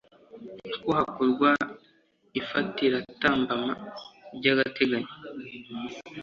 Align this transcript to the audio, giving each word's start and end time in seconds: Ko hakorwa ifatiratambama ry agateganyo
Ko 0.83 0.89
hakorwa 0.97 1.51
ifatiratambama 2.39 3.73
ry 4.35 4.45
agateganyo 4.53 5.11